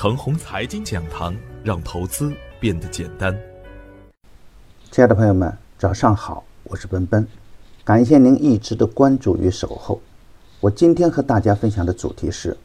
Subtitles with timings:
[0.00, 3.36] 程红财经讲堂，让投资变得简单。
[4.92, 7.26] 亲爱的朋友们，早上好，我是奔奔，
[7.84, 10.00] 感谢您一直的关注与守候。
[10.60, 12.56] 我今天和大家分享的主题是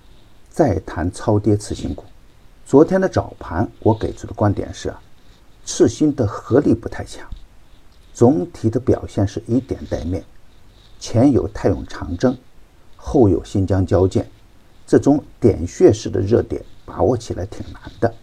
[0.48, 2.04] 再谈超跌次新股。
[2.68, 4.93] 昨天的早盘，我给出的观点是，
[5.65, 7.27] 次新的合力不太强，
[8.13, 10.23] 总体的表现是以点带面，
[11.00, 12.38] 前有泰永长征，
[12.95, 14.29] 后有新疆交建，
[14.86, 16.63] 这种点穴式的热点。
[16.86, 18.13] 把握起来挺难的，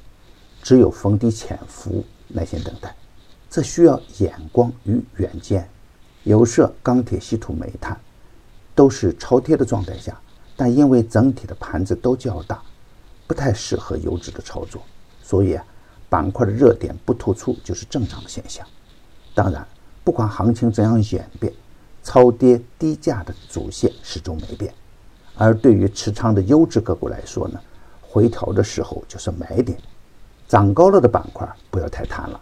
[0.62, 2.95] 只有逢低潜伏，耐心等待。
[3.48, 5.68] 这需要眼光与远见。
[6.24, 7.98] 有色、钢铁、稀土、煤炭
[8.74, 10.20] 都是超跌的状态下，
[10.54, 12.62] 但因为整体的盘子都较大，
[13.27, 14.82] 不太适合优质的操作，
[15.23, 15.65] 所以啊，
[16.10, 18.66] 板块的热点不突出就是正常的现象。
[19.34, 19.66] 当然，
[20.04, 21.51] 不管行情怎样演变，
[22.02, 24.74] 超跌低价的主线始终没变。
[25.37, 27.59] 而对于持仓的优质个股来说呢？
[28.10, 29.78] 回调的时候就是买点，
[30.48, 32.41] 涨高了的板块不要太贪了。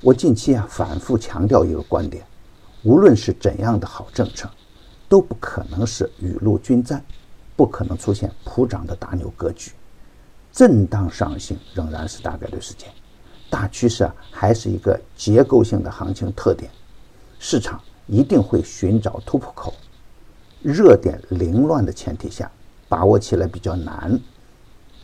[0.00, 2.24] 我近期啊反复强调一个观点：
[2.84, 4.48] 无论是怎样的好政策，
[5.08, 7.04] 都不可能是雨露均沾，
[7.56, 9.72] 不可能出现普涨的大牛格局。
[10.52, 12.88] 震荡上行仍然是大概率事件，
[13.50, 16.70] 大趋势啊还是一个结构性的行情特点，
[17.40, 19.74] 市场一定会寻找突破口。
[20.62, 22.48] 热点凌乱的前提下，
[22.88, 24.18] 把握起来比较难。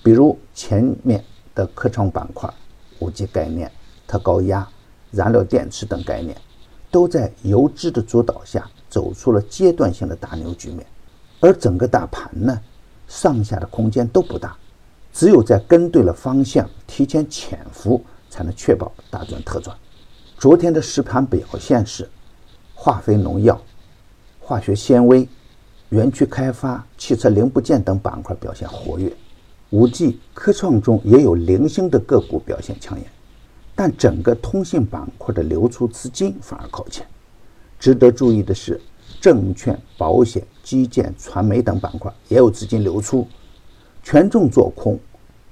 [0.02, 2.52] 比如前面的科创板块、
[2.98, 3.70] 五 G 概念、
[4.06, 4.68] 特高压、
[5.10, 6.36] 燃料电池等概念，
[6.90, 10.84] 都在游资的主导下走出了阶段性的大牛局面，
[11.40, 12.60] 而整个大盘呢，
[13.06, 14.56] 上下的空间都不大，
[15.12, 19.76] 只有在跟对了方向，提前潜伏，才能确保大赚特赚。
[20.36, 22.10] 昨天的实盘表现是，
[22.74, 23.60] 化肥、农药、
[24.40, 25.28] 化学纤维、
[25.90, 29.12] 园区开发、汽车零部件等板块表现活跃。
[29.72, 33.06] 五 G 科创中也有零星的个股表现抢眼，
[33.74, 37.06] 但整个通信板块的流出资金反而靠前。
[37.80, 38.78] 值得注意的是，
[39.18, 43.26] 证券、保险、基建、传媒等板块也有资金流出，
[44.02, 45.00] 权重做空，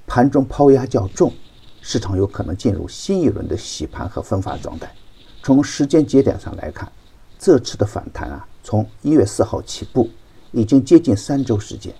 [0.05, 1.33] 盘中抛压较重，
[1.81, 4.93] 市场有可能进入新一轮的洗盘和分化状态。
[5.41, 6.89] 从时间节点上来看，
[7.39, 10.07] 这次的反弹啊，从一月四号起步，
[10.51, 11.91] 已经接近三周时间。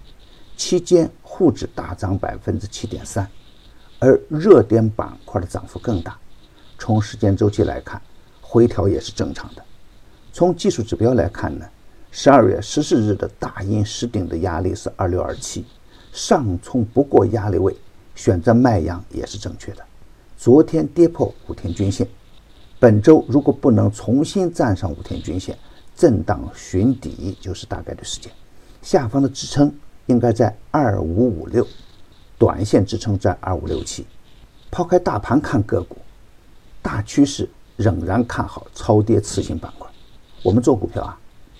[0.61, 3.27] 期间沪指大涨百分之七点三，
[3.97, 6.15] 而热点板块的涨幅更大。
[6.77, 7.99] 从时间周期来看，
[8.41, 9.65] 回调也是正常的。
[10.31, 11.65] 从技术指标来看呢，
[12.11, 15.65] 十二月十四日的大阴实顶的压力是二六二七，
[16.13, 17.75] 上冲不过压力位，
[18.13, 19.83] 选择卖阳也是正确的。
[20.37, 22.07] 昨天跌破五天均线，
[22.79, 25.57] 本周如果不能重新站上五天均线，
[25.95, 28.31] 震荡寻底就是大概率事件。
[28.83, 29.73] 下方的支撑。
[30.11, 31.65] 应该在二五五六，
[32.37, 34.05] 短线支撑在二五六七。
[34.69, 35.97] 抛开大盘看个股，
[36.81, 39.89] 大趋势仍然看好超跌次新板块。
[40.43, 41.17] 我们做股票啊，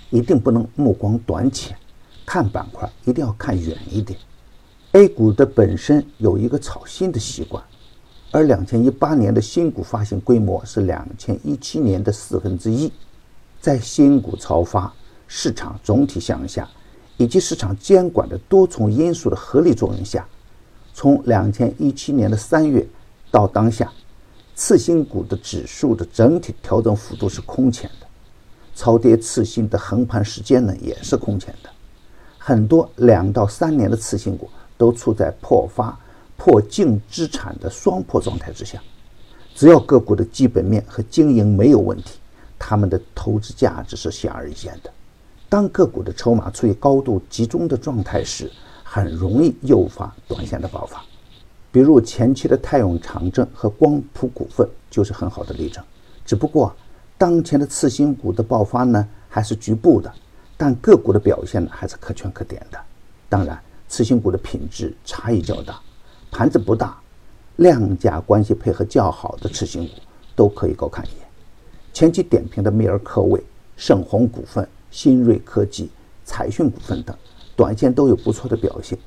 [0.10, 1.76] 一定不能目光短浅，
[2.26, 4.20] 看板块一定要看远一点。
[4.92, 7.64] A 股的本身有一个炒新的习惯，
[8.32, 12.92] 而两千一八年的新股发行规模是两千一七年的四分之一，
[13.62, 14.92] 在新股超发、
[15.28, 16.70] 市场总体向下。
[17.22, 20.28] 以及市场监管的多重因素的合力作用下，
[20.92, 22.84] 从两千一七年的三月
[23.30, 23.92] 到当下，
[24.56, 28.08] 次新股的指数的整体调整幅度是空前的，
[28.74, 31.70] 超跌次新的横盘时间呢也是空前的，
[32.40, 35.96] 很多两到三年的次新股都处在破发、
[36.36, 38.82] 破净资产的双破状态之下，
[39.54, 42.18] 只要个股的基本面和经营没有问题，
[42.58, 44.92] 他们的投资价值是显而易见的。
[45.52, 48.50] 当个股的筹码处于高度集中的状态时，
[48.86, 51.04] 很容易诱发短线的爆发。
[51.74, 55.84] 比如前期的泰永长证和光谱股份就是很好的例证。
[56.26, 56.74] 只不过，
[57.18, 60.10] 当前的次新股的爆发呢，还是局部的，
[60.56, 62.80] 但个股的表现呢，还是可圈可点的。
[63.28, 65.82] 当然，次新股的品质差异较大，
[66.32, 66.98] 盘子不大，
[67.58, 69.96] 量价关系配合较好的次新股
[70.34, 71.28] 都可以高看一眼。
[71.92, 73.44] 前期点评的密尔科韦、
[73.76, 74.66] 盛虹股份。
[74.92, 75.90] 新锐科技、
[76.24, 77.16] 彩讯股份等，
[77.56, 79.00] 短线都有不错的表现，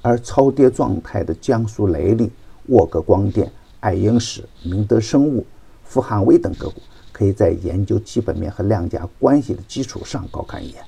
[0.00, 2.30] 而超跌状态的江苏雷利、
[2.68, 5.44] 沃格光电、爱英史、明德生物、
[5.84, 6.80] 富汉威等个股，
[7.12, 10.82] 可以在研究基本面和量价关系的基础上高看一眼。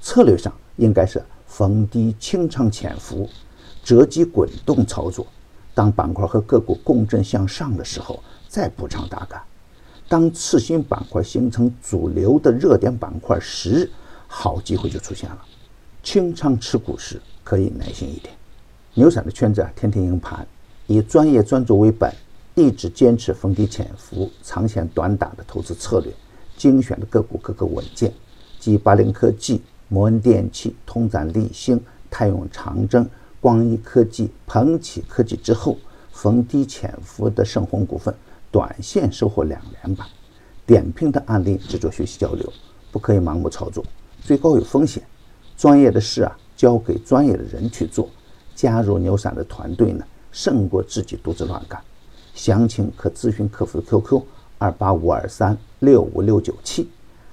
[0.00, 3.28] 策略上应该是逢低清仓潜伏，
[3.82, 5.26] 择机滚动操作。
[5.74, 9.40] 当板块和个股共振向上的时候，再补仓大干。
[10.08, 13.90] 当次新板块形成主流的热点板块时，
[14.26, 15.44] 好机会就出现了。
[16.02, 18.34] 清仓持股时可以耐心一点。
[18.94, 20.46] 牛散的圈子啊，天天赢盘，
[20.86, 22.10] 以专业专注为本，
[22.54, 26.10] 一直坚持逢低潜伏、长线短打的投资策略，
[26.56, 28.12] 精选的个股个个稳健，
[28.58, 31.78] 继八菱科技、摩恩电器、通展立星、
[32.10, 33.06] 泰永长征、
[33.40, 35.76] 光一科技、鹏起科技之后，
[36.10, 38.12] 逢低潜伏的盛虹股份，
[38.50, 40.06] 短线收获两连板。
[40.66, 42.52] 点评的案例只做学习交流，
[42.92, 43.84] 不可以盲目操作，
[44.22, 45.02] 最高有风险。
[45.56, 48.08] 专业的事啊，交给专业的人去做。
[48.54, 50.04] 加入牛散的团队呢？
[50.30, 51.82] 胜过自己独自乱干，
[52.34, 54.22] 详情可咨询客服 QQ
[54.58, 56.88] 二八五二三六五六九七，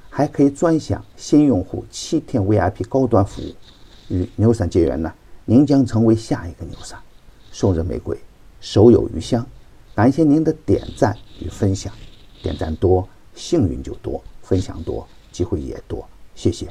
[0.09, 3.53] 还可以专享新用户七天 VIP 高端服务。
[4.07, 5.13] 与牛散结缘呢，
[5.43, 6.97] 您将成为下一个牛散。
[7.51, 8.17] 送人玫瑰，
[8.61, 9.45] 手有余香。
[9.95, 11.93] 感谢您的点赞与分享，
[12.43, 16.05] 点赞多幸运就多，分享多机会也多。
[16.35, 16.67] 谢谢。